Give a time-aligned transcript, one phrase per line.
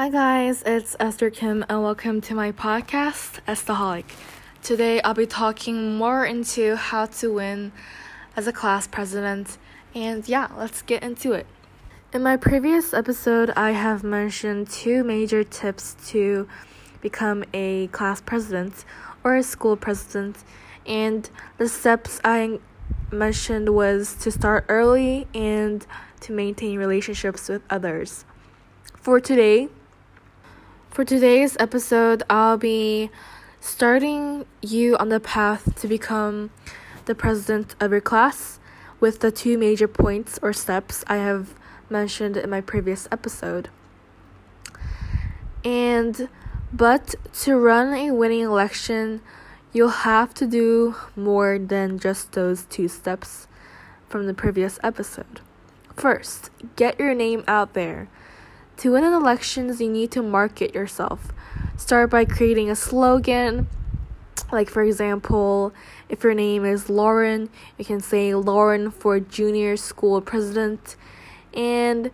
[0.00, 4.06] Hi guys, it's Esther Kim and welcome to my podcast, Estaholic.
[4.62, 7.72] Today I'll be talking more into how to win
[8.34, 9.58] as a class president
[9.94, 11.46] and yeah, let's get into it.
[12.14, 16.48] In my previous episode, I have mentioned two major tips to
[17.02, 18.86] become a class president
[19.22, 20.38] or a school president
[20.86, 22.58] and the steps I
[23.12, 25.86] mentioned was to start early and
[26.20, 28.24] to maintain relationships with others.
[28.96, 29.68] For today,
[30.90, 33.10] for today's episode, I'll be
[33.60, 36.50] starting you on the path to become
[37.04, 38.58] the president of your class
[38.98, 41.54] with the two major points or steps I have
[41.88, 43.68] mentioned in my previous episode.
[45.64, 46.28] And
[46.72, 49.22] but to run a winning election,
[49.72, 53.46] you'll have to do more than just those two steps
[54.08, 55.40] from the previous episode.
[55.94, 58.08] First, get your name out there.
[58.80, 61.34] To win an elections, you need to market yourself.
[61.76, 63.68] Start by creating a slogan.
[64.50, 65.74] Like, for example,
[66.08, 70.96] if your name is Lauren, you can say Lauren for junior school president.
[71.52, 72.10] And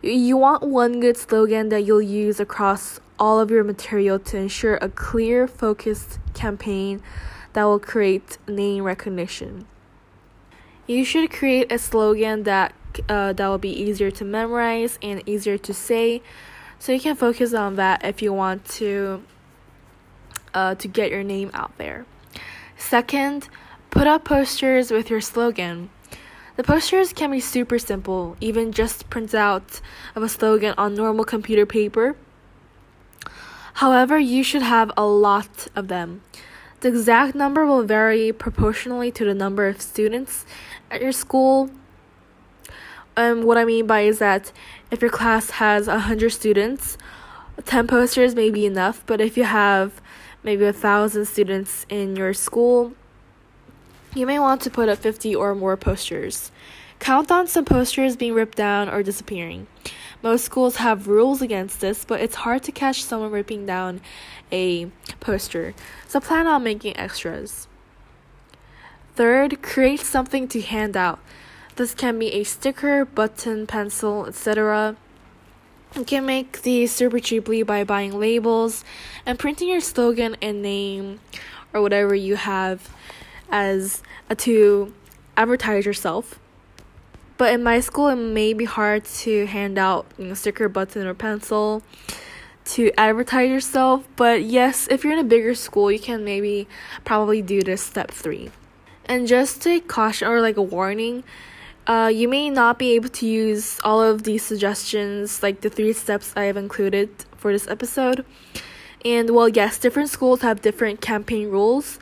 [0.00, 4.76] you want one good slogan that you'll use across all of your material to ensure
[4.76, 7.02] a clear, focused campaign
[7.52, 9.66] that will create name recognition.
[10.86, 12.72] You should create a slogan that
[13.08, 16.22] uh, that will be easier to memorize and easier to say.
[16.78, 19.22] So you can focus on that if you want to
[20.54, 22.06] uh, to get your name out there.
[22.76, 23.48] Second,
[23.90, 25.90] put up posters with your slogan.
[26.56, 29.80] The posters can be super simple, even just print out
[30.14, 32.16] of a slogan on normal computer paper.
[33.74, 36.22] However, you should have a lot of them.
[36.80, 40.44] The exact number will vary proportionally to the number of students
[40.90, 41.70] at your school
[43.16, 44.52] um, what I mean by is that
[44.90, 46.96] if your class has 100 students,
[47.64, 50.00] 10 posters may be enough, but if you have
[50.42, 52.92] maybe a thousand students in your school,
[54.14, 56.50] you may want to put up 50 or more posters.
[56.98, 59.66] Count on some posters being ripped down or disappearing.
[60.22, 64.00] Most schools have rules against this, but it's hard to catch someone ripping down
[64.52, 64.86] a
[65.18, 65.74] poster,
[66.06, 67.66] so plan on making extras.
[69.14, 71.18] Third, create something to hand out.
[71.76, 74.96] This can be a sticker, button, pencil, etc.
[75.96, 78.84] You can make these super cheaply by buying labels
[79.24, 81.20] and printing your slogan and name
[81.72, 82.90] or whatever you have
[83.50, 84.02] as
[84.36, 84.94] to
[85.36, 86.38] advertise yourself.
[87.38, 91.06] But in my school, it may be hard to hand out you know, sticker, button,
[91.06, 91.82] or pencil
[92.66, 94.06] to advertise yourself.
[94.16, 96.68] But yes, if you're in a bigger school, you can maybe
[97.04, 98.50] probably do this step three.
[99.06, 101.24] And just a caution or like a warning,
[101.86, 105.92] uh, you may not be able to use all of these suggestions, like the three
[105.92, 108.24] steps I have included for this episode.
[109.04, 111.98] And well, yes, different schools have different campaign rules.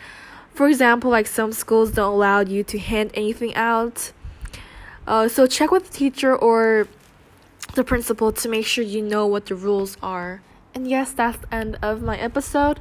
[0.52, 4.12] For example, like some schools don't allow you to hand anything out.
[5.06, 6.86] Uh, so check with the teacher or
[7.74, 10.42] the principal to make sure you know what the rules are.
[10.74, 12.80] And yes, that's the end of my episode.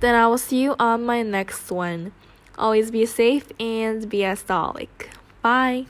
[0.00, 2.12] Then I will see you on my next one.
[2.58, 4.36] Always be safe and be a.
[5.42, 5.86] Bye.